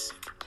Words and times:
Hey, 0.00 0.39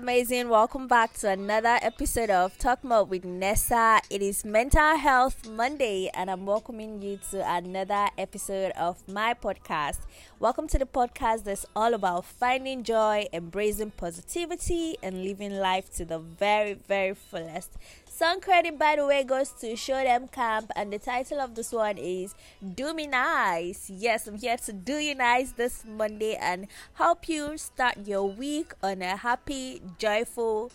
amazing. 0.00 0.48
Welcome 0.48 0.88
back 0.88 1.12
to 1.18 1.28
another 1.28 1.78
episode 1.82 2.30
of 2.30 2.56
Talk 2.56 2.82
More 2.82 3.04
with 3.04 3.22
Nessa. 3.22 4.00
It 4.08 4.22
is 4.22 4.46
Mental 4.46 4.96
Health 4.96 5.46
Monday, 5.46 6.10
and 6.14 6.30
I'm 6.30 6.46
welcoming 6.46 7.02
you 7.02 7.18
to 7.30 7.46
another 7.46 8.08
episode 8.16 8.72
of 8.78 9.06
my 9.06 9.34
podcast. 9.34 9.98
Welcome 10.38 10.68
to 10.68 10.78
the 10.78 10.86
podcast 10.86 11.44
that's 11.44 11.66
all 11.76 11.92
about 11.92 12.24
finding 12.24 12.82
joy, 12.82 13.26
embracing 13.30 13.90
positivity, 13.90 14.96
and 15.02 15.22
living 15.22 15.52
life 15.58 15.92
to 15.96 16.06
the 16.06 16.18
very, 16.18 16.72
very 16.72 17.14
fullest. 17.14 17.72
Song 18.06 18.40
credit, 18.40 18.78
by 18.78 18.96
the 18.96 19.06
way, 19.06 19.24
goes 19.24 19.50
to 19.60 19.76
Show 19.76 20.02
Dem 20.02 20.28
Camp, 20.28 20.70
and 20.76 20.92
the 20.92 20.98
title 20.98 21.40
of 21.40 21.54
this 21.54 21.72
one 21.72 21.96
is 21.96 22.34
Do 22.74 22.92
Me 22.92 23.06
Nice. 23.06 23.88
Yes, 23.88 24.26
I'm 24.26 24.36
here 24.36 24.56
to 24.58 24.72
do 24.72 24.94
you 24.94 25.14
nice 25.14 25.52
this 25.52 25.84
Monday 25.86 26.36
and 26.36 26.66
help 26.94 27.28
you 27.28 27.56
start 27.56 28.06
your 28.06 28.28
week 28.28 28.72
on 28.82 29.00
a 29.00 29.16
happy, 29.16 29.80
joyful, 29.98 30.70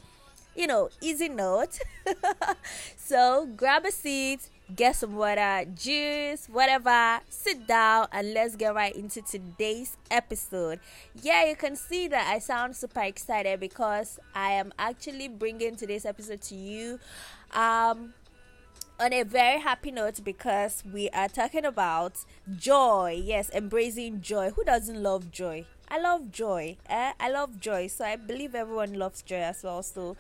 you 0.56 0.68
know, 0.68 0.90
easy 1.02 1.30
note. 1.30 1.80
so 2.98 3.48
grab 3.56 3.86
a 3.86 3.92
seat, 3.92 4.50
get 4.76 4.96
some 4.96 5.16
water, 5.16 5.66
juice, 5.76 6.48
whatever, 6.48 7.20
sit 7.30 7.68
down, 7.68 8.08
and 8.12 8.34
let's 8.34 8.56
get 8.56 8.74
right 8.74 8.96
into 8.96 9.22
today's 9.22 9.98
episode. 10.10 10.80
Yeah, 11.22 11.46
you 11.46 11.56
can 11.56 11.76
see 11.76 12.08
that 12.08 12.28
I 12.28 12.40
sound 12.40 12.76
super 12.76 13.02
excited 13.02 13.60
because 13.60 14.20
I 14.34 14.52
am 14.52 14.74
actually 14.80 15.28
bringing 15.28 15.76
today's 15.76 16.06
episode 16.06 16.42
to 16.44 16.56
you 16.56 17.00
um, 17.52 18.14
on 19.00 19.14
a 19.14 19.24
very 19.24 19.60
happy 19.60 19.92
note 19.92 20.24
because 20.24 20.84
we 20.92 21.10
are 21.10 21.28
talking 21.28 21.66
about 21.66 22.24
joy. 22.56 23.22
Yes, 23.24 23.50
embracing 23.54 24.22
joy. 24.22 24.52
Who 24.52 24.64
doesn't 24.64 25.02
love 25.02 25.32
joy? 25.32 25.66
I 25.96 25.98
love 25.98 26.30
joy. 26.30 26.76
Eh? 26.90 27.14
I 27.18 27.30
love 27.30 27.58
joy. 27.58 27.88
So 27.88 28.04
I 28.04 28.18
believe 28.18 28.54
everyone 28.54 28.96
loves 28.96 29.22
joy 29.22 29.38
as 29.38 29.64
well. 29.64 29.82
So 29.82 30.18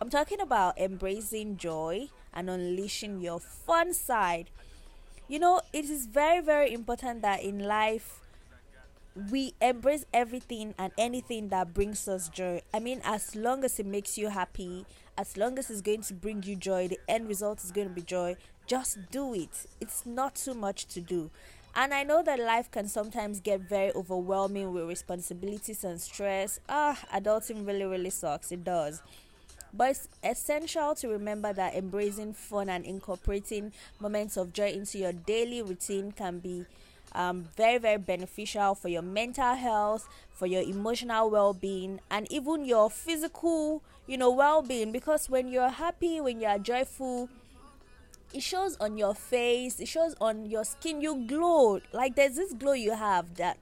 I'm 0.00 0.08
talking 0.08 0.40
about 0.40 0.78
embracing 0.78 1.56
joy 1.56 2.10
and 2.32 2.48
unleashing 2.48 3.20
your 3.20 3.40
fun 3.40 3.92
side. 3.92 4.48
You 5.26 5.40
know, 5.40 5.60
it 5.72 5.86
is 5.86 6.06
very, 6.06 6.40
very 6.40 6.72
important 6.72 7.22
that 7.22 7.42
in 7.42 7.58
life 7.66 8.20
we 9.32 9.54
embrace 9.60 10.04
everything 10.14 10.72
and 10.78 10.92
anything 10.96 11.48
that 11.48 11.74
brings 11.74 12.06
us 12.06 12.28
joy. 12.28 12.62
I 12.72 12.78
mean, 12.78 13.00
as 13.02 13.34
long 13.34 13.64
as 13.64 13.80
it 13.80 13.86
makes 13.86 14.16
you 14.16 14.28
happy, 14.28 14.86
as 15.18 15.36
long 15.36 15.58
as 15.58 15.68
it's 15.68 15.80
going 15.80 16.02
to 16.02 16.14
bring 16.14 16.44
you 16.44 16.54
joy, 16.54 16.86
the 16.86 17.00
end 17.08 17.26
result 17.26 17.64
is 17.64 17.72
going 17.72 17.88
to 17.88 17.94
be 17.94 18.02
joy. 18.02 18.36
Just 18.68 19.10
do 19.10 19.34
it. 19.34 19.66
It's 19.80 20.06
not 20.06 20.36
too 20.36 20.54
much 20.54 20.86
to 20.86 21.00
do. 21.00 21.32
And 21.76 21.92
I 21.92 22.02
know 22.04 22.22
that 22.22 22.40
life 22.40 22.70
can 22.70 22.88
sometimes 22.88 23.38
get 23.40 23.60
very 23.60 23.92
overwhelming 23.94 24.72
with 24.72 24.88
responsibilities 24.88 25.84
and 25.84 26.00
stress. 26.00 26.58
Ah, 26.68 26.98
adulting 27.12 27.66
really, 27.66 27.84
really 27.84 28.10
sucks. 28.10 28.50
It 28.50 28.64
does. 28.64 29.02
But 29.74 29.90
it's 29.90 30.08
essential 30.24 30.94
to 30.96 31.08
remember 31.08 31.52
that 31.52 31.74
embracing 31.74 32.32
fun 32.32 32.70
and 32.70 32.84
incorporating 32.86 33.72
moments 34.00 34.36
of 34.38 34.54
joy 34.54 34.70
into 34.70 34.98
your 34.98 35.12
daily 35.12 35.60
routine 35.62 36.12
can 36.12 36.38
be 36.38 36.64
um, 37.14 37.48
very, 37.56 37.78
very 37.78 37.98
beneficial 37.98 38.74
for 38.74 38.88
your 38.88 39.02
mental 39.02 39.54
health, 39.54 40.08
for 40.32 40.46
your 40.46 40.62
emotional 40.62 41.30
well 41.30 41.52
being, 41.54 42.00
and 42.10 42.30
even 42.32 42.64
your 42.64 42.90
physical, 42.90 43.82
you 44.06 44.16
know, 44.16 44.30
well 44.30 44.62
being. 44.62 44.92
Because 44.92 45.28
when 45.28 45.48
you're 45.48 45.68
happy, 45.68 46.20
when 46.20 46.40
you're 46.40 46.58
joyful, 46.58 47.28
it 48.36 48.42
shows 48.42 48.76
on 48.76 48.98
your 48.98 49.14
face, 49.14 49.80
it 49.80 49.88
shows 49.88 50.14
on 50.20 50.46
your 50.46 50.64
skin, 50.64 51.00
you 51.00 51.24
glow. 51.26 51.80
Like 51.92 52.16
there's 52.16 52.36
this 52.36 52.52
glow 52.52 52.72
you 52.72 52.94
have 52.94 53.34
that 53.36 53.58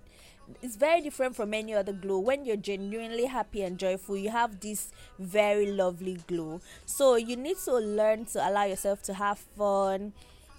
it's 0.62 0.76
very 0.76 1.00
different 1.00 1.34
from 1.34 1.54
any 1.54 1.72
other 1.72 1.92
glow 1.92 2.18
when 2.18 2.44
you're 2.44 2.56
genuinely 2.56 3.24
happy 3.24 3.62
and 3.62 3.78
joyful 3.78 4.14
you 4.14 4.28
have 4.28 4.60
this 4.60 4.92
very 5.18 5.72
lovely 5.72 6.18
glow 6.26 6.60
so 6.84 7.16
you 7.16 7.34
need 7.34 7.56
to 7.56 7.72
learn 7.72 8.26
to 8.26 8.46
allow 8.46 8.64
yourself 8.64 9.02
to 9.02 9.14
have 9.14 9.38
fun 9.38 10.12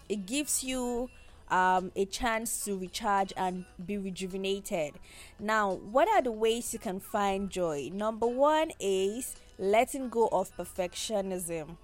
it 0.10 0.26
gives 0.26 0.64
you 0.64 1.08
um, 1.50 1.92
a 1.96 2.06
chance 2.06 2.66
to 2.66 2.78
recharge 2.78 3.32
and 3.38 3.66
be 3.86 3.98
rejuvenated. 3.98 4.94
Now, 5.40 5.74
what 5.74 6.08
are 6.08 6.22
the 6.22 6.32
ways 6.32 6.74
you 6.74 6.80
can 6.80 7.00
find 7.00 7.50
joy? 7.50 7.90
Number 7.94 8.28
one 8.28 8.72
is 8.80 9.36
letting 9.60 10.10
go 10.10 10.28
of 10.32 10.56
perfectionism. 10.58 11.78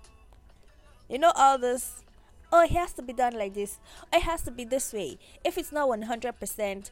You 1.10 1.20
know, 1.20 1.32
all 1.36 1.58
this, 1.58 2.04
oh, 2.52 2.64
it 2.64 2.72
has 2.72 2.94
to 2.94 3.02
be 3.02 3.14
done 3.14 3.34
like 3.34 3.54
this, 3.54 3.80
it 4.12 4.22
has 4.24 4.42
to 4.44 4.52
be 4.52 4.64
this 4.64 4.94
way. 4.94 5.18
If 5.44 5.58
it's 5.58 5.72
not 5.72 5.90
100%, 5.90 6.92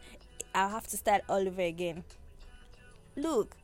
I'll 0.55 0.69
have 0.69 0.87
to 0.87 0.97
start 0.97 1.21
all 1.29 1.47
over 1.47 1.61
again. 1.61 2.03
Look, 3.15 3.55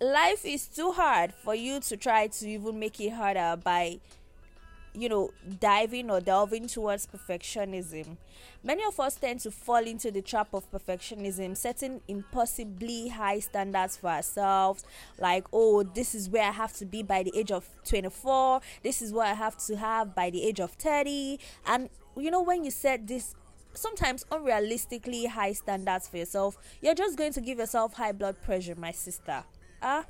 life 0.00 0.44
is 0.44 0.66
too 0.66 0.92
hard 0.92 1.32
for 1.32 1.54
you 1.54 1.80
to 1.80 1.96
try 1.96 2.26
to 2.26 2.48
even 2.48 2.78
make 2.78 3.00
it 3.00 3.10
harder 3.10 3.56
by 3.62 4.00
you 4.94 5.08
know, 5.08 5.30
diving 5.60 6.10
or 6.10 6.20
delving 6.20 6.66
towards 6.66 7.06
perfectionism. 7.06 8.16
Many 8.62 8.84
of 8.84 8.98
us 9.00 9.16
tend 9.16 9.40
to 9.40 9.50
fall 9.50 9.84
into 9.84 10.10
the 10.10 10.22
trap 10.22 10.52
of 10.52 10.70
perfectionism, 10.70 11.56
setting 11.56 12.00
impossibly 12.08 13.08
high 13.08 13.40
standards 13.40 13.96
for 13.96 14.10
ourselves. 14.10 14.84
Like, 15.18 15.46
oh, 15.52 15.82
this 15.82 16.14
is 16.14 16.28
where 16.28 16.44
I 16.44 16.50
have 16.50 16.72
to 16.74 16.84
be 16.84 17.02
by 17.02 17.22
the 17.22 17.36
age 17.36 17.50
of 17.50 17.68
24, 17.84 18.60
this 18.82 19.02
is 19.02 19.12
what 19.12 19.26
I 19.26 19.34
have 19.34 19.56
to 19.66 19.76
have 19.76 20.14
by 20.14 20.30
the 20.30 20.42
age 20.44 20.60
of 20.60 20.72
30. 20.72 21.38
And, 21.66 21.88
you 22.16 22.30
know, 22.30 22.42
when 22.42 22.64
you 22.64 22.70
set 22.70 23.06
this 23.06 23.34
sometimes 23.74 24.24
unrealistically 24.30 25.26
high 25.28 25.52
standards 25.52 26.08
for 26.08 26.18
yourself, 26.18 26.56
you're 26.80 26.94
just 26.94 27.16
going 27.16 27.32
to 27.32 27.40
give 27.40 27.58
yourself 27.58 27.94
high 27.94 28.12
blood 28.12 28.36
pressure, 28.42 28.74
my 28.74 28.92
sister. 28.92 29.44
Ah. 29.82 30.00
Uh, 30.00 30.02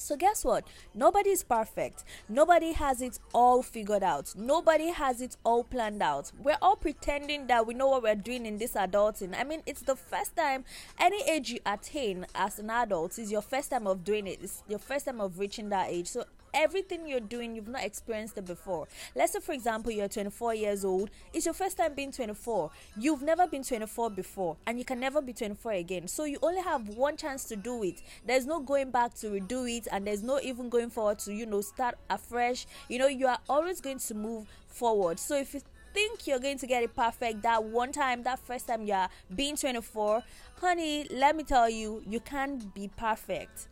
so, 0.00 0.16
guess 0.16 0.46
what? 0.46 0.66
Nobody 0.94 1.28
is 1.28 1.42
perfect. 1.42 2.04
Nobody 2.26 2.72
has 2.72 3.02
it 3.02 3.18
all 3.34 3.62
figured 3.62 4.02
out. 4.02 4.34
Nobody 4.34 4.88
has 4.88 5.20
it 5.20 5.36
all 5.44 5.62
planned 5.62 6.02
out. 6.02 6.32
We're 6.42 6.56
all 6.62 6.76
pretending 6.76 7.46
that 7.48 7.66
we 7.66 7.74
know 7.74 7.88
what 7.88 8.02
we're 8.02 8.14
doing 8.14 8.46
in 8.46 8.56
this 8.56 8.72
adulting. 8.72 9.38
I 9.38 9.44
mean, 9.44 9.62
it's 9.66 9.82
the 9.82 9.96
first 9.96 10.34
time, 10.36 10.64
any 10.98 11.22
age 11.28 11.50
you 11.50 11.60
attain 11.66 12.24
as 12.34 12.58
an 12.58 12.70
adult 12.70 13.18
is 13.18 13.30
your 13.30 13.42
first 13.42 13.70
time 13.70 13.86
of 13.86 14.02
doing 14.02 14.26
it. 14.26 14.38
It's 14.42 14.62
your 14.66 14.78
first 14.78 15.04
time 15.04 15.20
of 15.20 15.38
reaching 15.38 15.68
that 15.68 15.90
age. 15.90 16.08
So, 16.08 16.24
everything 16.54 17.06
you're 17.06 17.20
doing, 17.20 17.54
you've 17.54 17.68
not 17.68 17.84
experienced 17.84 18.38
it 18.38 18.46
before. 18.46 18.88
Let's 19.14 19.32
say, 19.32 19.40
for 19.40 19.52
example, 19.52 19.92
you're 19.92 20.08
24 20.08 20.54
years 20.54 20.84
old. 20.84 21.10
It's 21.32 21.44
your 21.44 21.54
first 21.54 21.76
time 21.76 21.94
being 21.94 22.12
24. 22.12 22.70
You've 22.98 23.22
never 23.22 23.46
been 23.46 23.62
24 23.62 24.10
before, 24.10 24.56
and 24.66 24.78
you 24.78 24.84
can 24.84 25.00
never 25.00 25.20
be 25.20 25.32
24 25.32 25.72
again. 25.72 26.08
So 26.08 26.24
you 26.24 26.38
only 26.42 26.62
have 26.62 26.88
one 26.88 27.16
chance 27.16 27.44
to 27.44 27.56
do 27.56 27.82
it. 27.82 28.02
There's 28.26 28.46
no 28.46 28.60
going 28.60 28.90
back 28.90 29.14
to 29.14 29.28
redo 29.28 29.70
it, 29.76 29.88
and 29.90 30.06
there's 30.06 30.22
no 30.22 30.40
even 30.40 30.68
going 30.68 30.90
forward 30.90 31.18
to, 31.20 31.32
you 31.32 31.46
know, 31.46 31.60
start 31.60 31.96
afresh. 32.08 32.66
You 32.88 32.98
know, 32.98 33.08
you 33.08 33.26
are 33.26 33.38
always 33.48 33.80
going 33.80 33.98
to 33.98 34.14
move 34.14 34.46
forward. 34.66 35.18
So 35.18 35.36
if 35.36 35.54
you 35.54 35.60
think 35.92 36.26
you're 36.26 36.38
going 36.38 36.58
to 36.58 36.66
get 36.66 36.82
it 36.82 36.94
perfect 36.94 37.42
that 37.42 37.64
one 37.64 37.92
time, 37.92 38.22
that 38.22 38.38
first 38.38 38.68
time 38.68 38.84
you're 38.84 39.08
being 39.34 39.56
24, 39.56 40.22
honey, 40.60 41.06
let 41.10 41.36
me 41.36 41.42
tell 41.42 41.68
you, 41.68 42.02
you 42.06 42.20
can't 42.20 42.72
be 42.74 42.88
perfect. 42.96 43.68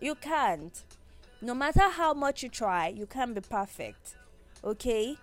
You 0.00 0.14
can't 0.14 0.82
no 1.40 1.54
matter 1.54 1.88
how 1.88 2.14
much 2.14 2.42
you 2.42 2.48
try, 2.48 2.88
you 2.88 3.06
can't 3.06 3.34
be 3.34 3.40
perfect. 3.40 4.16
Okay? 4.64 5.16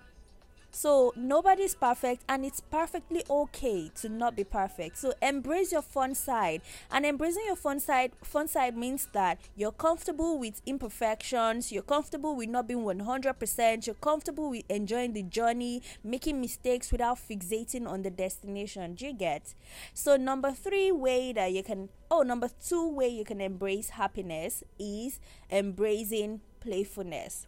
So 0.75 1.13
nobody's 1.15 1.73
perfect 1.73 2.25
and 2.27 2.43
it's 2.43 2.59
perfectly 2.59 3.23
okay 3.29 3.89
to 3.95 4.09
not 4.09 4.35
be 4.35 4.43
perfect. 4.43 4.97
So 4.97 5.13
embrace 5.21 5.71
your 5.71 5.81
fun 5.81 6.13
side. 6.15 6.61
And 6.91 7.05
embracing 7.05 7.45
your 7.45 7.55
fun 7.55 7.79
side 7.79 8.11
fun 8.21 8.49
side 8.49 8.75
means 8.75 9.07
that 9.13 9.39
you're 9.55 9.71
comfortable 9.71 10.37
with 10.37 10.61
imperfections, 10.65 11.71
you're 11.71 11.81
comfortable 11.81 12.35
with 12.35 12.49
not 12.49 12.67
being 12.67 12.83
100%, 12.83 13.87
you're 13.87 13.95
comfortable 13.95 14.49
with 14.49 14.63
enjoying 14.67 15.13
the 15.13 15.23
journey, 15.23 15.81
making 16.03 16.41
mistakes 16.41 16.91
without 16.91 17.19
fixating 17.19 17.87
on 17.87 18.01
the 18.01 18.11
destination. 18.11 18.95
Do 18.95 19.05
you 19.05 19.13
get? 19.13 19.53
So 19.93 20.17
number 20.17 20.51
3 20.51 20.91
way 20.91 21.31
that 21.31 21.53
you 21.53 21.63
can 21.63 21.87
oh 22.11 22.23
number 22.23 22.49
2 22.67 22.89
way 22.89 23.07
you 23.07 23.23
can 23.23 23.39
embrace 23.39 23.91
happiness 23.91 24.61
is 24.77 25.21
embracing 25.49 26.41
playfulness. 26.59 27.47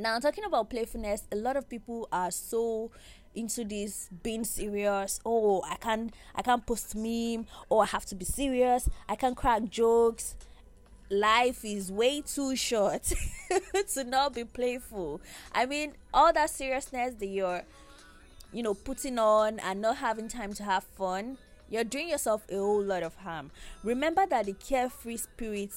Now, 0.00 0.18
talking 0.18 0.44
about 0.44 0.70
playfulness, 0.70 1.24
a 1.30 1.36
lot 1.36 1.58
of 1.58 1.68
people 1.68 2.08
are 2.10 2.30
so 2.30 2.90
into 3.34 3.64
this 3.64 4.08
being 4.22 4.44
serious. 4.44 5.20
Oh, 5.26 5.62
I 5.68 5.74
can't, 5.74 6.14
I 6.34 6.40
can't 6.40 6.64
post 6.64 6.96
meme. 6.96 7.44
Oh, 7.70 7.80
I 7.80 7.86
have 7.86 8.06
to 8.06 8.14
be 8.14 8.24
serious. 8.24 8.88
I 9.06 9.16
can't 9.16 9.36
crack 9.36 9.68
jokes. 9.68 10.36
Life 11.10 11.66
is 11.66 11.92
way 11.92 12.22
too 12.22 12.56
short 12.56 13.12
to 13.92 14.04
not 14.04 14.34
be 14.34 14.44
playful. 14.44 15.20
I 15.52 15.66
mean, 15.66 15.92
all 16.14 16.32
that 16.32 16.48
seriousness 16.48 17.16
that 17.16 17.26
you're, 17.26 17.62
you 18.54 18.62
know, 18.62 18.72
putting 18.72 19.18
on 19.18 19.58
and 19.58 19.82
not 19.82 19.98
having 19.98 20.28
time 20.28 20.54
to 20.54 20.62
have 20.62 20.84
fun, 20.84 21.36
you're 21.68 21.84
doing 21.84 22.08
yourself 22.08 22.46
a 22.50 22.56
whole 22.56 22.82
lot 22.82 23.02
of 23.02 23.16
harm. 23.16 23.50
Remember 23.84 24.24
that 24.24 24.46
the 24.46 24.54
carefree 24.54 25.18
spirit 25.18 25.72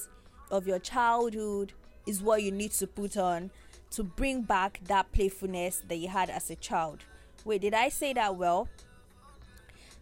of 0.50 0.66
your 0.66 0.78
childhood 0.78 1.74
is 2.06 2.22
what 2.22 2.42
you 2.42 2.52
need 2.52 2.70
to 2.72 2.86
put 2.86 3.18
on 3.18 3.50
to 3.96 4.02
bring 4.02 4.42
back 4.42 4.80
that 4.86 5.10
playfulness 5.12 5.82
that 5.88 5.96
you 5.96 6.08
had 6.08 6.30
as 6.30 6.50
a 6.50 6.56
child. 6.56 7.00
Wait, 7.44 7.60
did 7.60 7.74
I 7.74 7.88
say 7.88 8.12
that 8.12 8.36
well? 8.36 8.68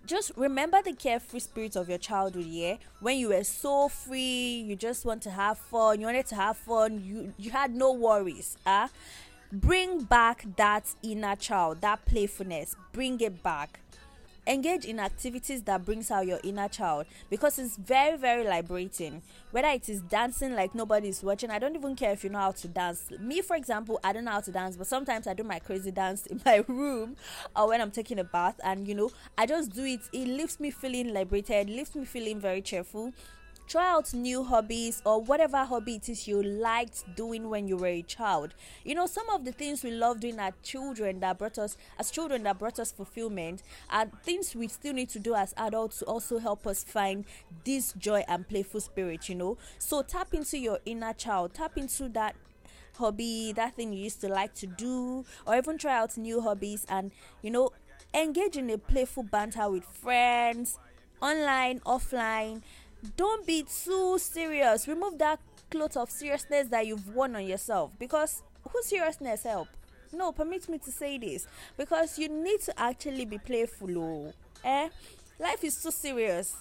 just 0.04 0.32
remember 0.36 0.82
the 0.82 0.92
carefree 0.92 1.40
spirit 1.40 1.76
of 1.76 1.88
your 1.88 1.98
childhood 1.98 2.44
yeah 2.44 2.76
when 3.00 3.16
you 3.16 3.28
were 3.28 3.44
so 3.44 3.88
free 3.88 4.64
you 4.66 4.74
just 4.74 5.04
want 5.04 5.22
to 5.22 5.30
have 5.30 5.56
fun 5.56 6.00
you 6.00 6.06
wanted 6.06 6.26
to 6.26 6.34
have 6.34 6.56
fun 6.56 7.00
you 7.04 7.32
you 7.38 7.50
had 7.50 7.74
no 7.74 7.92
worries 7.92 8.56
ah 8.66 8.84
uh? 8.84 8.88
bring 9.52 10.02
back 10.02 10.44
that 10.56 10.92
inner 11.02 11.36
child 11.36 11.80
that 11.80 12.04
playfulness 12.04 12.74
bring 12.92 13.20
it 13.20 13.42
back 13.42 13.78
engage 14.46 14.84
in 14.84 14.98
activities 14.98 15.62
that 15.62 15.84
brings 15.84 16.10
out 16.10 16.26
your 16.26 16.40
inner 16.42 16.68
child. 16.68 17.06
Because 17.30 17.58
it's 17.58 17.76
very 17.76 18.16
very 18.16 18.44
liberating. 18.44 19.22
Whether 19.50 19.68
it 19.68 19.88
is 19.88 20.00
dancing 20.02 20.54
like 20.54 20.74
nobody's 20.74 21.22
watching 21.22 21.50
i 21.50 21.58
don't 21.58 21.76
even 21.76 21.94
care 21.94 22.12
if 22.12 22.24
you 22.24 22.30
know 22.30 22.38
how 22.38 22.52
to 22.52 22.68
dance. 22.68 23.10
Me 23.20 23.40
for 23.40 23.56
example 23.56 24.00
i 24.02 24.12
don't 24.12 24.24
know 24.24 24.32
how 24.32 24.40
to 24.40 24.52
dance 24.52 24.76
but 24.76 24.86
sometimes 24.86 25.26
i 25.26 25.34
do 25.34 25.42
my 25.44 25.58
crazy 25.58 25.90
dance 25.90 26.26
in 26.26 26.40
my 26.44 26.64
room 26.68 27.16
or 27.54 27.68
when 27.68 27.80
i'm 27.80 27.90
taking 27.90 28.18
a 28.18 28.24
bath. 28.24 28.58
And 28.64 28.86
you 28.86 28.94
know 28.94 29.10
i 29.38 29.46
just 29.46 29.72
do 29.72 29.84
it. 29.84 30.00
It 30.12 30.26
leaves 30.26 30.58
me 30.60 30.70
feeling 30.70 31.12
liberated. 31.12 31.68
Leaves 31.68 31.94
me 31.94 32.04
feeling 32.04 32.40
very 32.40 32.62
cheerful 32.62 33.12
try 33.72 33.88
out 33.90 34.12
new 34.12 34.44
hobbies 34.44 35.00
or 35.06 35.22
whatever 35.22 35.64
hobby 35.64 35.94
it 35.94 36.06
is 36.06 36.28
you 36.28 36.42
liked 36.42 37.04
doing 37.16 37.48
when 37.48 37.66
you 37.66 37.74
were 37.74 37.86
a 37.86 38.02
child. 38.02 38.52
You 38.84 38.94
know 38.94 39.06
some 39.06 39.26
of 39.30 39.46
the 39.46 39.52
things 39.52 39.82
we 39.82 39.90
love 39.92 40.20
doing 40.20 40.38
as 40.38 40.52
children 40.62 41.20
that 41.20 41.38
brought 41.38 41.56
us 41.56 41.78
as 41.98 42.10
children 42.10 42.42
that 42.42 42.58
brought 42.58 42.78
us 42.78 42.92
fulfillment 42.92 43.62
are 43.88 44.10
things 44.24 44.54
we 44.54 44.68
still 44.68 44.92
need 44.92 45.08
to 45.08 45.18
do 45.18 45.34
as 45.34 45.54
adults 45.56 46.00
to 46.00 46.04
also 46.04 46.38
help 46.38 46.66
us 46.66 46.84
find 46.84 47.24
this 47.64 47.94
joy 47.94 48.22
and 48.28 48.46
playful 48.46 48.78
spirit 48.80 49.30
you 49.30 49.36
know. 49.36 49.56
So 49.78 50.02
tap 50.02 50.34
into 50.34 50.58
your 50.58 50.78
inner 50.84 51.14
child 51.14 51.54
tap 51.54 51.78
into 51.78 52.10
that 52.10 52.36
hobby 52.98 53.54
that 53.56 53.74
thing 53.74 53.94
you 53.94 54.04
used 54.04 54.20
to 54.20 54.28
like 54.28 54.52
to 54.56 54.66
do 54.66 55.24
or 55.46 55.56
even 55.56 55.78
try 55.78 55.96
out 55.96 56.18
new 56.18 56.42
hobbies 56.42 56.84
and 56.90 57.10
you 57.40 57.50
know 57.50 57.70
engage 58.12 58.58
in 58.58 58.68
a 58.68 58.76
playful 58.76 59.22
banter 59.22 59.70
with 59.70 59.84
friends 59.84 60.78
online 61.22 61.78
offline 61.80 62.60
don't 63.16 63.46
be 63.46 63.64
too 63.64 64.18
serious. 64.18 64.86
Remove 64.86 65.18
that 65.18 65.40
cloth 65.70 65.96
of 65.96 66.10
seriousness 66.10 66.68
that 66.68 66.86
you've 66.86 67.14
worn 67.14 67.36
on 67.36 67.44
yourself 67.46 67.90
because 67.98 68.42
who 68.70 68.82
seriousness 68.82 69.42
help? 69.42 69.68
No, 70.12 70.30
permit 70.30 70.68
me 70.68 70.78
to 70.78 70.92
say 70.92 71.18
this 71.18 71.46
because 71.76 72.18
you 72.18 72.28
need 72.28 72.60
to 72.62 72.78
actually 72.78 73.24
be 73.24 73.38
playful. 73.38 73.98
Oh, 73.98 74.32
eh? 74.64 74.88
Life 75.38 75.64
is 75.64 75.76
so 75.76 75.90
serious. 75.90 76.54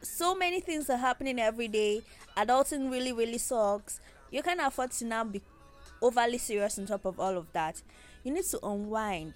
So 0.00 0.34
many 0.34 0.60
things 0.60 0.88
are 0.90 0.96
happening 0.96 1.38
every 1.38 1.68
day. 1.68 2.02
Adulting 2.36 2.90
really, 2.90 3.12
really 3.12 3.38
sucks. 3.38 4.00
You 4.30 4.42
can't 4.42 4.60
afford 4.60 4.90
to 4.92 5.04
now 5.04 5.24
be 5.24 5.42
overly 6.00 6.38
serious 6.38 6.78
on 6.78 6.86
top 6.86 7.04
of 7.04 7.20
all 7.20 7.36
of 7.36 7.52
that. 7.52 7.82
You 8.24 8.32
need 8.32 8.44
to 8.46 8.66
unwind. 8.66 9.34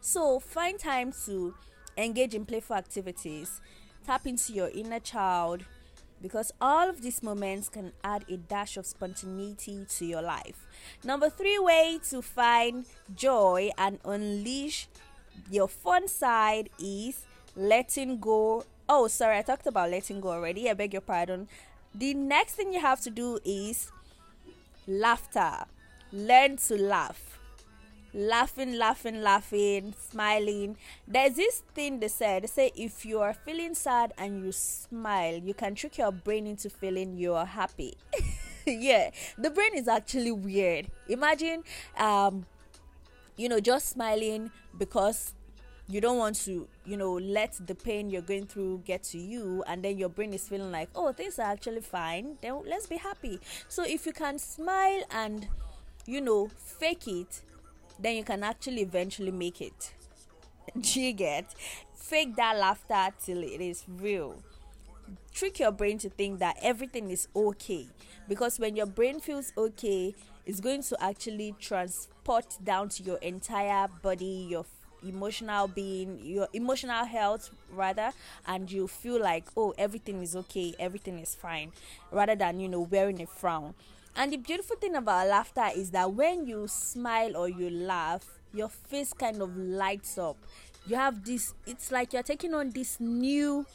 So 0.00 0.38
find 0.38 0.78
time 0.78 1.12
to 1.26 1.54
engage 2.00 2.34
in 2.34 2.44
playful 2.44 2.76
activities, 2.76 3.60
tap 4.06 4.26
into 4.26 4.52
your 4.52 4.68
inner 4.68 5.00
child, 5.00 5.64
because 6.22 6.52
all 6.60 6.88
of 6.88 7.02
these 7.02 7.22
moments 7.22 7.68
can 7.68 7.92
add 8.04 8.24
a 8.28 8.36
dash 8.36 8.76
of 8.76 8.86
spontaneity 8.86 9.86
to 9.88 10.04
your 10.04 10.22
life. 10.22 10.66
Number 11.04 11.30
three 11.30 11.58
way 11.58 11.98
to 12.10 12.20
find 12.20 12.84
joy 13.14 13.70
and 13.78 13.98
unleash 14.04 14.88
your 15.50 15.68
fun 15.68 16.08
side 16.08 16.68
is 16.78 17.24
letting 17.56 18.18
go. 18.18 18.64
Oh, 18.88 19.08
sorry, 19.08 19.38
I 19.38 19.42
talked 19.42 19.66
about 19.66 19.90
letting 19.90 20.20
go 20.20 20.30
already. 20.30 20.68
I 20.68 20.74
beg 20.74 20.92
your 20.92 21.02
pardon. 21.02 21.48
The 21.94 22.14
next 22.14 22.54
thing 22.54 22.72
you 22.72 22.80
have 22.80 23.00
to 23.02 23.10
do 23.10 23.38
is 23.44 23.90
laughter. 24.86 25.64
Learn 26.12 26.56
to 26.56 26.76
laugh 26.76 27.29
laughing, 28.12 28.74
laughing, 28.74 29.22
laughing, 29.22 29.94
smiling. 30.10 30.76
There's 31.06 31.34
this 31.36 31.62
thing 31.74 32.00
they 32.00 32.08
said. 32.08 32.44
They 32.44 32.48
say 32.48 32.72
if 32.76 33.04
you 33.04 33.20
are 33.20 33.34
feeling 33.34 33.74
sad 33.74 34.12
and 34.18 34.44
you 34.44 34.52
smile, 34.52 35.36
you 35.36 35.54
can 35.54 35.74
trick 35.74 35.98
your 35.98 36.12
brain 36.12 36.46
into 36.46 36.70
feeling 36.70 37.16
you 37.16 37.34
are 37.34 37.46
happy. 37.46 37.96
yeah, 38.66 39.10
the 39.38 39.50
brain 39.50 39.74
is 39.74 39.88
actually 39.88 40.32
weird. 40.32 40.90
Imagine, 41.08 41.62
um, 41.96 42.46
you 43.36 43.48
know, 43.48 43.60
just 43.60 43.88
smiling 43.88 44.50
because 44.76 45.34
you 45.90 46.00
don't 46.00 46.18
want 46.18 46.36
to 46.36 46.68
you 46.86 46.96
know 46.96 47.14
let 47.14 47.58
the 47.66 47.74
pain 47.74 48.10
you're 48.10 48.22
going 48.22 48.46
through 48.46 48.80
get 48.84 49.02
to 49.02 49.18
you 49.18 49.64
and 49.66 49.84
then 49.84 49.98
your 49.98 50.08
brain 50.08 50.32
is 50.32 50.46
feeling 50.48 50.70
like 50.70 50.88
oh 50.94 51.12
things 51.12 51.36
are 51.40 51.50
actually 51.50 51.80
fine 51.80 52.38
then 52.42 52.62
let's 52.64 52.86
be 52.86 52.96
happy 52.96 53.40
so 53.68 53.82
if 53.82 54.06
you 54.06 54.12
can 54.12 54.38
smile 54.38 55.02
and 55.10 55.48
you 56.06 56.20
know 56.20 56.48
fake 56.56 57.08
it 57.08 57.42
then 58.00 58.16
you 58.16 58.24
can 58.24 58.42
actually 58.42 58.82
eventually 58.82 59.30
make 59.30 59.60
it. 59.60 59.92
Do 60.80 61.00
you 61.00 61.12
get? 61.12 61.54
Fake 61.94 62.36
that 62.36 62.56
laughter 62.58 63.14
till 63.24 63.42
it 63.42 63.60
is 63.60 63.84
real. 63.88 64.42
Trick 65.32 65.58
your 65.58 65.72
brain 65.72 65.98
to 65.98 66.08
think 66.08 66.38
that 66.40 66.56
everything 66.62 67.10
is 67.10 67.28
okay. 67.34 67.86
Because 68.28 68.58
when 68.58 68.76
your 68.76 68.86
brain 68.86 69.20
feels 69.20 69.52
okay, 69.56 70.14
it's 70.46 70.60
going 70.60 70.82
to 70.82 71.02
actually 71.02 71.54
transport 71.60 72.58
down 72.62 72.88
to 72.90 73.02
your 73.02 73.18
entire 73.18 73.88
body, 74.02 74.46
your 74.50 74.64
emotional 75.06 75.68
being, 75.68 76.18
your 76.22 76.48
emotional 76.52 77.04
health 77.04 77.50
rather, 77.72 78.10
and 78.46 78.70
you 78.70 78.86
feel 78.86 79.20
like, 79.20 79.44
oh, 79.56 79.74
everything 79.78 80.22
is 80.22 80.36
okay, 80.36 80.74
everything 80.78 81.18
is 81.18 81.34
fine, 81.34 81.72
rather 82.10 82.34
than, 82.34 82.60
you 82.60 82.68
know, 82.68 82.80
wearing 82.80 83.20
a 83.22 83.26
frown. 83.26 83.74
And 84.16 84.32
the 84.32 84.36
beautiful 84.36 84.76
thing 84.76 84.96
about 84.96 85.28
laughter 85.28 85.68
is 85.74 85.90
that 85.90 86.12
when 86.12 86.46
you 86.46 86.66
smile 86.68 87.36
or 87.36 87.48
you 87.48 87.70
laugh, 87.70 88.26
your 88.52 88.68
face 88.68 89.12
kind 89.12 89.40
of 89.40 89.56
lights 89.56 90.18
up. 90.18 90.36
You 90.86 90.96
have 90.96 91.24
this, 91.24 91.54
it's 91.66 91.92
like 91.92 92.12
you're 92.12 92.22
taking 92.22 92.54
on 92.54 92.70
this 92.70 92.98
new 92.98 93.66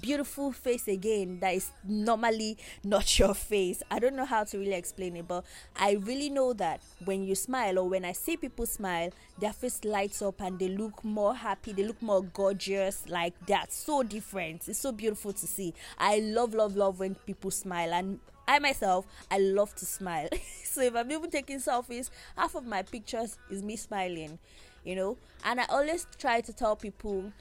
beautiful 0.00 0.50
face 0.50 0.88
again 0.88 1.38
that 1.40 1.54
is 1.54 1.70
normally 1.86 2.58
not 2.82 3.18
your 3.18 3.34
face. 3.34 3.82
I 3.90 3.98
don't 3.98 4.16
know 4.16 4.24
how 4.24 4.44
to 4.44 4.58
really 4.58 4.74
explain 4.74 5.16
it, 5.16 5.28
but 5.28 5.44
I 5.76 5.92
really 5.92 6.30
know 6.30 6.52
that 6.54 6.80
when 7.04 7.24
you 7.24 7.34
smile 7.34 7.78
or 7.78 7.88
when 7.88 8.04
I 8.04 8.12
see 8.12 8.36
people 8.36 8.66
smile, 8.66 9.10
their 9.38 9.52
face 9.52 9.84
lights 9.84 10.22
up 10.22 10.40
and 10.40 10.58
they 10.58 10.68
look 10.68 11.04
more 11.04 11.34
happy, 11.34 11.72
they 11.72 11.84
look 11.84 12.00
more 12.02 12.22
gorgeous, 12.22 13.08
like 13.08 13.34
that. 13.46 13.72
So 13.72 14.02
different. 14.02 14.68
It's 14.68 14.78
so 14.78 14.92
beautiful 14.92 15.32
to 15.32 15.46
see. 15.46 15.74
I 15.98 16.20
love, 16.20 16.54
love, 16.54 16.76
love 16.76 16.98
when 16.98 17.14
people 17.14 17.50
smile, 17.50 17.92
and 17.92 18.18
I 18.46 18.58
myself, 18.58 19.06
I 19.30 19.38
love 19.38 19.74
to 19.76 19.86
smile. 19.86 20.28
so 20.64 20.82
if 20.82 20.94
I'm 20.94 21.10
even 21.10 21.30
taking 21.30 21.58
selfies, 21.58 22.10
half 22.36 22.54
of 22.54 22.66
my 22.66 22.82
pictures 22.82 23.38
is 23.50 23.62
me 23.62 23.76
smiling, 23.76 24.38
you 24.84 24.96
know. 24.96 25.16
And 25.44 25.60
I 25.60 25.64
always 25.68 26.06
try 26.18 26.40
to 26.42 26.52
tell 26.52 26.76
people 26.76 27.32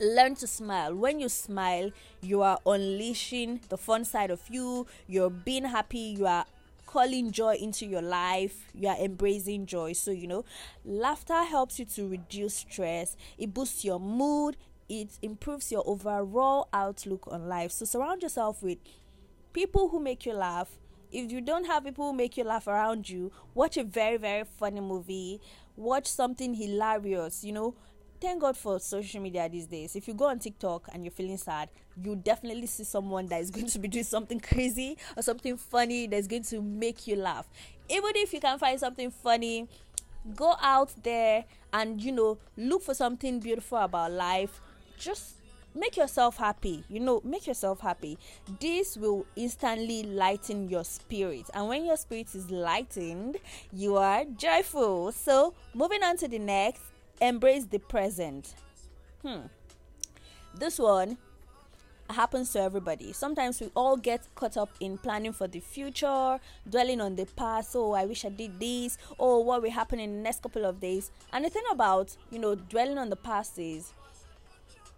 learn 0.00 0.34
to 0.36 0.46
smile. 0.46 0.94
When 0.94 1.20
you 1.20 1.28
smile, 1.28 1.90
you 2.20 2.42
are 2.42 2.58
unleashing 2.66 3.60
the 3.68 3.78
fun 3.78 4.04
side 4.04 4.30
of 4.30 4.40
you, 4.50 4.86
you're 5.06 5.30
being 5.30 5.64
happy, 5.64 5.98
you 6.18 6.26
are 6.26 6.44
calling 6.86 7.30
joy 7.30 7.54
into 7.54 7.86
your 7.86 8.02
life, 8.02 8.66
you 8.74 8.88
are 8.88 8.96
embracing 8.96 9.66
joy. 9.66 9.92
So, 9.92 10.10
you 10.10 10.26
know, 10.26 10.44
laughter 10.84 11.42
helps 11.44 11.78
you 11.78 11.84
to 11.86 12.08
reduce 12.08 12.54
stress, 12.56 13.16
it 13.38 13.54
boosts 13.54 13.84
your 13.84 14.00
mood, 14.00 14.56
it 14.88 15.10
improves 15.22 15.70
your 15.72 15.82
overall 15.86 16.68
outlook 16.72 17.28
on 17.30 17.48
life. 17.48 17.70
So, 17.72 17.84
surround 17.84 18.22
yourself 18.22 18.62
with 18.62 18.78
people 19.52 19.88
who 19.88 20.00
make 20.00 20.26
you 20.26 20.32
laugh. 20.34 20.68
If 21.10 21.30
you 21.30 21.40
don't 21.40 21.66
have 21.66 21.84
people 21.84 22.10
who 22.10 22.16
make 22.16 22.36
you 22.36 22.44
laugh 22.44 22.66
around 22.66 23.08
you, 23.08 23.32
watch 23.54 23.76
a 23.76 23.84
very, 23.84 24.16
very 24.16 24.44
funny 24.44 24.80
movie. 24.80 25.40
Watch 25.76 26.06
something 26.06 26.54
hilarious, 26.54 27.44
you 27.44 27.52
know. 27.52 27.74
Thank 28.20 28.40
God 28.40 28.56
for 28.56 28.78
social 28.78 29.20
media 29.20 29.48
these 29.48 29.66
days. 29.66 29.96
If 29.96 30.06
you 30.06 30.14
go 30.14 30.26
on 30.26 30.38
TikTok 30.38 30.88
and 30.92 31.04
you're 31.04 31.10
feeling 31.10 31.36
sad, 31.36 31.68
you 32.00 32.14
definitely 32.14 32.66
see 32.66 32.84
someone 32.84 33.26
that 33.26 33.40
is 33.40 33.50
going 33.50 33.66
to 33.66 33.78
be 33.78 33.88
doing 33.88 34.04
something 34.04 34.38
crazy 34.40 34.96
or 35.16 35.22
something 35.22 35.56
funny 35.56 36.06
that's 36.06 36.28
going 36.28 36.44
to 36.44 36.62
make 36.62 37.06
you 37.06 37.16
laugh. 37.16 37.50
Even 37.88 38.12
if 38.14 38.32
you 38.32 38.40
can 38.40 38.58
find 38.58 38.78
something 38.78 39.10
funny, 39.10 39.68
go 40.36 40.54
out 40.62 40.92
there 41.02 41.44
and 41.72 42.00
you 42.00 42.12
know 42.12 42.38
look 42.56 42.82
for 42.82 42.94
something 42.94 43.40
beautiful 43.40 43.78
about 43.78 44.12
life. 44.12 44.60
Just 44.98 45.41
make 45.74 45.96
yourself 45.96 46.36
happy 46.36 46.84
you 46.88 47.00
know 47.00 47.20
make 47.24 47.46
yourself 47.46 47.80
happy 47.80 48.18
this 48.60 48.96
will 48.96 49.26
instantly 49.36 50.02
lighten 50.02 50.68
your 50.68 50.84
spirit 50.84 51.44
and 51.54 51.68
when 51.68 51.84
your 51.84 51.96
spirit 51.96 52.34
is 52.34 52.50
lightened 52.50 53.36
you 53.72 53.96
are 53.96 54.24
joyful 54.36 55.12
so 55.12 55.54
moving 55.74 56.02
on 56.02 56.16
to 56.16 56.28
the 56.28 56.38
next 56.38 56.82
embrace 57.20 57.64
the 57.66 57.78
present 57.78 58.54
hmm 59.22 59.40
this 60.54 60.78
one 60.78 61.16
happens 62.12 62.52
to 62.52 62.60
everybody. 62.60 63.12
Sometimes 63.12 63.60
we 63.60 63.70
all 63.74 63.96
get 63.96 64.26
caught 64.34 64.56
up 64.56 64.70
in 64.80 64.98
planning 64.98 65.32
for 65.32 65.48
the 65.48 65.60
future, 65.60 66.38
dwelling 66.68 67.00
on 67.00 67.16
the 67.16 67.26
past. 67.36 67.74
Oh, 67.74 67.92
I 67.92 68.04
wish 68.04 68.24
I 68.24 68.28
did 68.28 68.60
this. 68.60 68.98
Oh, 69.18 69.40
what 69.40 69.62
will 69.62 69.70
happen 69.70 69.98
in 69.98 70.12
the 70.12 70.20
next 70.20 70.42
couple 70.42 70.64
of 70.64 70.80
days? 70.80 71.10
And 71.32 71.44
the 71.44 71.50
thing 71.50 71.64
about, 71.70 72.16
you 72.30 72.38
know, 72.38 72.54
dwelling 72.54 72.98
on 72.98 73.10
the 73.10 73.16
past 73.16 73.58
is 73.58 73.92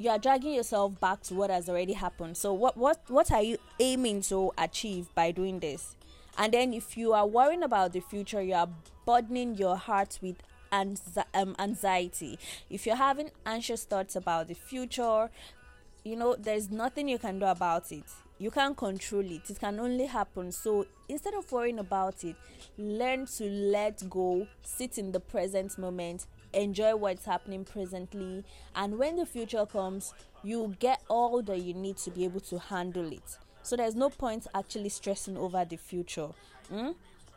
you 0.04 0.10
are 0.10 0.18
dragging 0.18 0.52
yourself 0.52 1.00
back 1.00 1.22
to 1.22 1.34
what 1.34 1.48
has 1.48 1.66
already 1.66 1.94
happened. 1.94 2.36
So 2.36 2.52
what 2.52 2.76
what 2.76 3.00
what 3.08 3.32
are 3.32 3.42
you 3.42 3.56
aiming 3.80 4.20
to 4.22 4.52
achieve 4.58 5.12
by 5.14 5.30
doing 5.30 5.60
this? 5.60 5.96
And 6.36 6.52
then 6.52 6.74
if 6.74 6.96
you 6.98 7.14
are 7.14 7.26
worrying 7.26 7.62
about 7.62 7.94
the 7.94 8.00
future, 8.00 8.42
you 8.42 8.54
are 8.54 8.68
burdening 9.06 9.54
your 9.54 9.76
heart 9.76 10.18
with 10.20 10.36
um, 10.72 11.56
anxiety. 11.58 12.38
If 12.68 12.84
you're 12.86 12.96
having 12.96 13.30
anxious 13.46 13.84
thoughts 13.84 14.16
about 14.16 14.48
the 14.48 14.54
future, 14.54 15.30
you 16.04 16.16
know, 16.16 16.36
there's 16.38 16.70
nothing 16.70 17.08
you 17.08 17.18
can 17.18 17.38
do 17.38 17.46
about 17.46 17.90
it. 17.92 18.04
You 18.38 18.50
can't 18.50 18.76
control 18.76 19.24
it. 19.24 19.48
It 19.48 19.60
can 19.60 19.78
only 19.78 20.06
happen. 20.06 20.50
So 20.50 20.86
instead 21.08 21.34
of 21.34 21.50
worrying 21.52 21.78
about 21.78 22.24
it, 22.24 22.34
learn 22.76 23.26
to 23.38 23.44
let 23.44 24.10
go, 24.10 24.48
sit 24.62 24.98
in 24.98 25.12
the 25.12 25.20
present 25.20 25.78
moment, 25.78 26.26
enjoy 26.54 26.96
what's 26.96 27.24
happening 27.24 27.64
presently, 27.64 28.44
and 28.74 28.98
when 28.98 29.16
the 29.16 29.26
future 29.26 29.66
comes, 29.66 30.14
you 30.42 30.74
get 30.78 31.02
all 31.08 31.42
that 31.42 31.60
you 31.60 31.74
need 31.74 31.96
to 31.98 32.10
be 32.10 32.24
able 32.24 32.40
to 32.40 32.58
handle 32.58 33.12
it. 33.12 33.38
So 33.62 33.76
there's 33.76 33.94
no 33.94 34.10
point 34.10 34.46
actually 34.54 34.90
stressing 34.90 35.36
over 35.36 35.64
the 35.64 35.76
future. 35.76 36.28
Mm? 36.72 36.94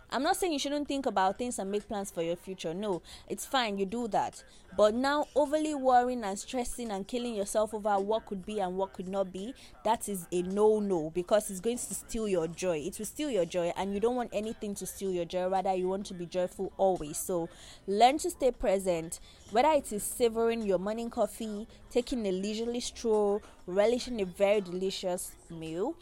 I'm 0.09 0.23
not 0.23 0.37
saying 0.37 0.53
you 0.53 0.59
shouldn't 0.59 0.87
think 0.87 1.05
about 1.05 1.37
things 1.37 1.59
and 1.59 1.69
make 1.69 1.87
plans 1.87 2.11
for 2.11 2.21
your 2.21 2.37
future. 2.37 2.73
No, 2.73 3.01
it's 3.27 3.45
fine, 3.45 3.77
you 3.77 3.85
do 3.85 4.07
that. 4.07 4.41
But 4.77 4.93
now, 4.93 5.27
overly 5.35 5.75
worrying 5.75 6.23
and 6.23 6.37
stressing 6.39 6.91
and 6.91 7.05
killing 7.05 7.35
yourself 7.35 7.73
over 7.73 7.99
what 7.99 8.25
could 8.25 8.45
be 8.45 8.59
and 8.59 8.77
what 8.77 8.93
could 8.93 9.07
not 9.07 9.33
be, 9.33 9.53
that 9.83 10.07
is 10.07 10.27
a 10.31 10.43
no 10.43 10.79
no 10.79 11.09
because 11.09 11.49
it's 11.49 11.59
going 11.59 11.77
to 11.77 11.93
steal 11.93 12.27
your 12.27 12.47
joy. 12.47 12.77
It 12.77 12.99
will 12.99 13.05
steal 13.05 13.29
your 13.29 13.45
joy, 13.45 13.73
and 13.75 13.93
you 13.93 13.99
don't 13.99 14.15
want 14.15 14.29
anything 14.31 14.75
to 14.75 14.85
steal 14.85 15.11
your 15.11 15.25
joy. 15.25 15.47
Rather, 15.47 15.73
you 15.73 15.89
want 15.89 16.05
to 16.07 16.13
be 16.13 16.25
joyful 16.25 16.71
always. 16.77 17.17
So, 17.17 17.49
learn 17.85 18.17
to 18.19 18.29
stay 18.29 18.51
present, 18.51 19.19
whether 19.51 19.71
it 19.71 19.91
is 19.91 20.03
savoring 20.03 20.61
your 20.61 20.79
morning 20.79 21.09
coffee, 21.09 21.67
taking 21.89 22.25
a 22.27 22.31
leisurely 22.31 22.79
stroll, 22.79 23.41
relishing 23.65 24.21
a 24.21 24.25
very 24.25 24.61
delicious 24.61 25.31
meal. 25.49 25.95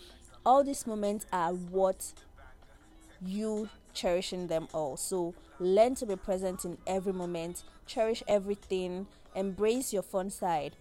All 0.46 0.64
these 0.64 0.86
moments 0.86 1.26
are 1.34 1.54
what 1.54 2.14
you 3.26 3.70
cherishing 3.96 4.48
them 4.48 4.68
all. 4.74 4.98
So 4.98 5.34
learn 5.60 5.96
to 5.96 6.06
be 6.06 6.16
present 6.16 6.66
in 6.66 6.78
every 6.86 7.14
moment, 7.14 7.64
cherish 7.88 8.22
everything, 8.28 9.08
embrace 9.34 9.94
your 9.94 10.04
fun 10.04 10.30
side. 10.30 10.76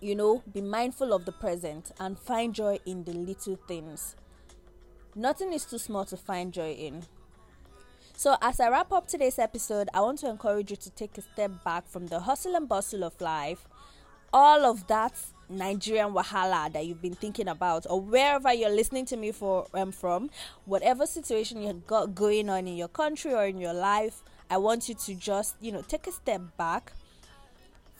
You 0.00 0.14
know, 0.16 0.42
be 0.52 0.60
mindful 0.60 1.12
of 1.12 1.24
the 1.24 1.32
present 1.32 1.92
and 2.00 2.18
find 2.18 2.54
joy 2.54 2.80
in 2.84 3.04
the 3.04 3.12
little 3.12 3.56
things. 3.68 4.16
Nothing 5.14 5.52
is 5.52 5.64
too 5.64 5.78
small 5.78 6.04
to 6.06 6.16
find 6.16 6.52
joy 6.52 6.72
in. 6.72 7.04
So, 8.16 8.36
as 8.40 8.60
I 8.60 8.68
wrap 8.68 8.92
up 8.92 9.06
today's 9.06 9.38
episode, 9.38 9.88
I 9.92 10.00
want 10.00 10.18
to 10.20 10.28
encourage 10.28 10.70
you 10.70 10.76
to 10.76 10.90
take 10.90 11.18
a 11.18 11.22
step 11.22 11.64
back 11.64 11.88
from 11.88 12.06
the 12.06 12.20
hustle 12.20 12.54
and 12.54 12.68
bustle 12.68 13.04
of 13.04 13.20
life, 13.20 13.66
all 14.32 14.64
of 14.64 14.86
that 14.86 15.14
Nigerian 15.48 16.12
wahala 16.12 16.72
that 16.72 16.86
you've 16.86 17.02
been 17.02 17.14
thinking 17.14 17.48
about, 17.48 17.86
or 17.88 18.00
wherever 18.00 18.52
you're 18.52 18.70
listening 18.70 19.06
to 19.06 19.16
me 19.16 19.32
for 19.32 19.66
um, 19.74 19.92
from, 19.92 20.30
whatever 20.64 21.06
situation 21.06 21.62
you've 21.62 21.86
got 21.86 22.14
going 22.14 22.48
on 22.48 22.66
in 22.66 22.76
your 22.76 22.88
country 22.88 23.32
or 23.34 23.44
in 23.44 23.58
your 23.58 23.74
life, 23.74 24.22
I 24.50 24.56
want 24.58 24.88
you 24.88 24.94
to 24.94 25.14
just 25.14 25.56
you 25.60 25.72
know 25.72 25.82
take 25.82 26.06
a 26.06 26.12
step 26.12 26.42
back 26.56 26.92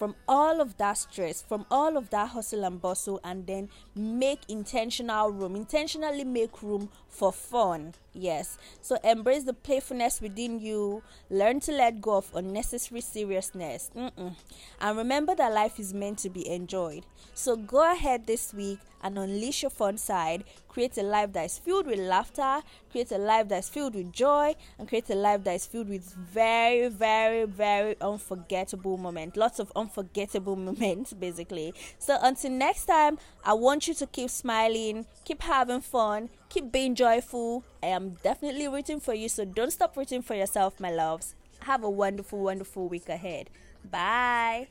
from 0.04 0.14
all 0.28 0.60
of 0.60 0.76
that 0.76 0.98
stress, 0.98 1.40
from 1.40 1.64
all 1.70 1.96
of 1.96 2.10
that 2.10 2.28
hustle 2.28 2.62
and 2.66 2.78
bustle, 2.78 3.18
and 3.24 3.46
then 3.46 3.70
make 3.96 4.40
intentional 4.50 5.30
room, 5.30 5.56
intentionally 5.56 6.24
make 6.24 6.62
room 6.62 6.90
for 7.08 7.32
fun. 7.32 7.94
Yes. 8.12 8.58
So 8.82 8.98
embrace 9.02 9.44
the 9.44 9.54
playfulness 9.54 10.20
within 10.20 10.60
you, 10.60 11.02
learn 11.30 11.60
to 11.60 11.72
let 11.72 12.02
go 12.02 12.18
of 12.18 12.30
unnecessary 12.34 13.00
seriousness. 13.00 13.90
Mm-mm. 13.96 14.36
And 14.78 14.98
remember 14.98 15.34
that 15.36 15.54
life 15.54 15.80
is 15.80 15.94
meant 15.94 16.18
to 16.18 16.28
be 16.28 16.46
enjoyed. 16.50 17.06
So 17.32 17.56
go 17.56 17.90
ahead 17.90 18.26
this 18.26 18.52
week 18.52 18.80
and 19.02 19.18
unleash 19.18 19.62
your 19.62 19.70
fun 19.70 19.96
side. 19.96 20.44
Create 20.74 20.98
a 20.98 21.04
life 21.04 21.32
that 21.32 21.44
is 21.44 21.56
filled 21.56 21.86
with 21.86 22.00
laughter, 22.00 22.60
create 22.90 23.12
a 23.12 23.16
life 23.18 23.46
that 23.48 23.60
is 23.60 23.68
filled 23.68 23.94
with 23.94 24.12
joy, 24.12 24.56
and 24.76 24.88
create 24.88 25.08
a 25.08 25.14
life 25.14 25.44
that 25.44 25.54
is 25.54 25.66
filled 25.66 25.88
with 25.88 26.02
very, 26.14 26.88
very, 26.88 27.44
very 27.44 27.94
unforgettable 28.00 28.96
moments. 28.96 29.36
Lots 29.36 29.60
of 29.60 29.70
unforgettable 29.76 30.56
moments, 30.68 31.12
basically. 31.12 31.72
So 32.00 32.18
until 32.20 32.50
next 32.50 32.86
time, 32.86 33.18
I 33.44 33.52
want 33.52 33.86
you 33.86 33.94
to 33.94 34.06
keep 34.08 34.30
smiling, 34.30 35.06
keep 35.24 35.42
having 35.42 35.80
fun, 35.80 36.28
keep 36.48 36.72
being 36.72 36.96
joyful. 36.96 37.62
I 37.80 37.86
am 37.86 38.16
definitely 38.24 38.66
rooting 38.66 38.98
for 38.98 39.14
you, 39.14 39.28
so 39.28 39.44
don't 39.44 39.70
stop 39.70 39.96
rooting 39.96 40.22
for 40.22 40.34
yourself, 40.34 40.80
my 40.80 40.90
loves. 40.90 41.36
Have 41.60 41.84
a 41.84 41.90
wonderful, 41.90 42.40
wonderful 42.40 42.88
week 42.88 43.08
ahead. 43.08 43.48
Bye. 43.88 44.66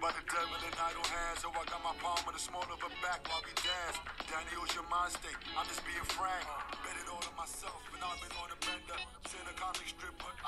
By 0.00 0.08
the 0.16 0.24
devil 0.24 0.56
and 0.64 0.76
idle 0.80 1.04
hands. 1.12 1.44
So 1.44 1.52
I 1.52 1.60
got 1.68 1.84
my 1.84 1.92
palm 2.00 2.16
with 2.24 2.32
the 2.32 2.40
small 2.40 2.64
of 2.64 2.80
her 2.80 2.94
back 3.04 3.20
while 3.28 3.44
we 3.44 3.52
dance. 3.60 4.00
Who's 4.56 4.72
your 4.72 4.88
mind 4.88 5.12
state? 5.12 5.36
I'm 5.52 5.68
just 5.68 5.84
being 5.84 6.00
frank. 6.16 6.42
Bet 6.80 6.96
it 6.96 7.06
all 7.12 7.20
on 7.20 7.36
myself, 7.36 7.78
and 7.92 8.00
I've 8.00 8.16
been 8.24 8.32
on 8.40 8.48
a 8.48 8.58
bender. 8.64 8.98
Seen 9.28 9.44
a 9.44 9.54
comic 9.60 9.86
strip, 9.86 10.16
but 10.16 10.32